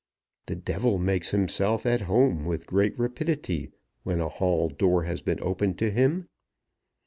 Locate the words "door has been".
4.67-5.37